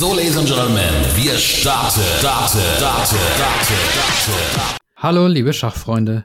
[0.00, 4.76] and Gentlemen, wir starten, starten, starten, starten, starten.
[4.96, 6.24] Hallo, liebe Schachfreunde.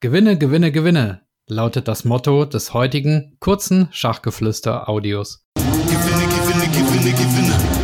[0.00, 5.44] Gewinne, gewinne, gewinne, lautet das Motto des heutigen kurzen Schachgeflüster-Audios.
[5.54, 7.77] Gewinne, gewinne, gewinne, gewinne.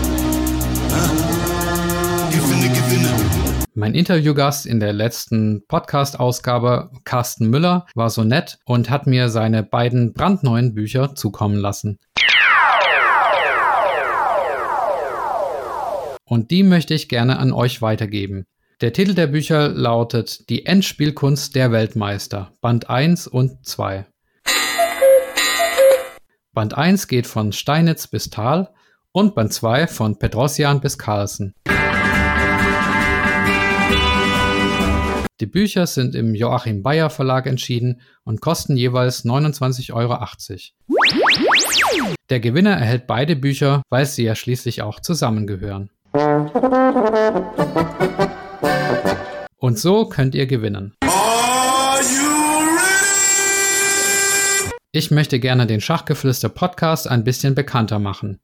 [3.77, 9.65] Mein Interviewgast in der letzten Podcast-Ausgabe, Carsten Müller, war so nett und hat mir seine
[9.65, 11.99] beiden brandneuen Bücher zukommen lassen.
[16.25, 18.47] Und die möchte ich gerne an euch weitergeben.
[18.81, 24.07] Der Titel der Bücher lautet Die Endspielkunst der Weltmeister, Band 1 und 2.
[26.53, 28.73] Band 1 geht von Steinitz bis Thal
[29.11, 31.55] und Band 2 von Petrosian bis Carlsen.
[35.41, 40.25] Die Bücher sind im Joachim Bayer Verlag entschieden und kosten jeweils 29,80 Euro.
[42.31, 45.91] Der Gewinner erhält beide Bücher, weil sie ja schließlich auch zusammengehören.
[49.57, 50.95] Und so könnt ihr gewinnen.
[54.93, 58.39] Ich möchte gerne den Schachgeflüster Podcast ein bisschen bekannter machen.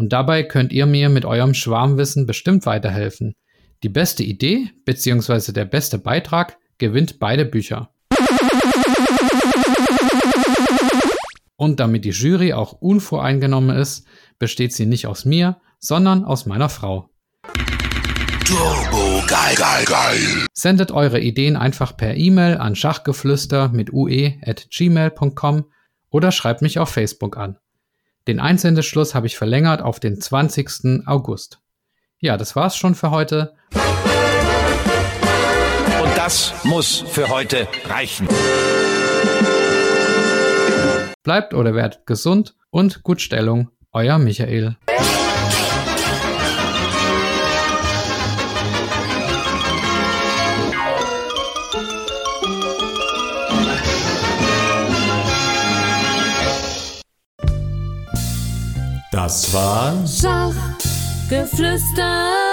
[0.00, 3.34] Und dabei könnt ihr mir mit eurem Schwarmwissen bestimmt weiterhelfen.
[3.82, 5.52] Die beste Idee bzw.
[5.52, 7.90] der beste Beitrag gewinnt beide Bücher.
[11.56, 14.06] Und damit die Jury auch unvoreingenommen ist,
[14.38, 17.10] besteht sie nicht aus mir, sondern aus meiner Frau.
[18.46, 20.46] Turbo geil, geil, geil.
[20.54, 25.66] Sendet eure Ideen einfach per E-Mail an schachgeflüster mit ue at gmail.com
[26.08, 27.58] oder schreibt mich auf Facebook an.
[28.30, 31.04] Den Einsendeschluss habe ich verlängert auf den 20.
[31.06, 31.58] August.
[32.20, 33.54] Ja, das war's schon für heute.
[36.00, 38.28] Und das muss für heute reichen.
[41.24, 43.70] Bleibt oder werdet gesund und gut Stellung.
[43.90, 44.76] Euer Michael.
[59.10, 62.49] Das war Schachgeflüster.